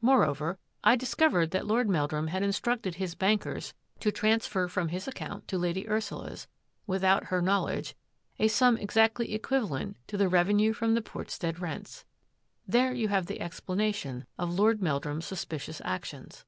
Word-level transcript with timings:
Moreover, 0.00 0.58
I 0.82 0.96
discovered 0.96 1.52
that 1.52 1.64
Lord 1.64 1.88
Meldrum 1.88 2.26
had 2.26 2.42
instructed 2.42 2.96
his 2.96 3.14
bankers 3.14 3.74
to 4.00 4.10
trans 4.10 4.44
fer 4.44 4.66
from 4.66 4.88
his 4.88 5.06
account 5.06 5.46
to 5.46 5.56
Lady 5.56 5.88
Ursula's, 5.88 6.48
without 6.88 7.26
her 7.26 7.40
knowledge, 7.40 7.94
a 8.40 8.48
sum 8.48 8.76
exactly 8.76 9.32
equivalent 9.34 9.96
to 10.08 10.16
the 10.16 10.28
revenue 10.28 10.72
from 10.72 10.94
the 10.94 11.00
Portstead 11.00 11.60
rei; 11.60 11.76
its. 11.76 12.04
There 12.66 12.92
you 12.92 13.06
have 13.06 13.26
the 13.26 13.40
explanation 13.40 14.26
of 14.36 14.52
Lord 14.52 14.82
Meldrum's 14.82 15.26
suspicious 15.26 15.80
actions. 15.84 16.44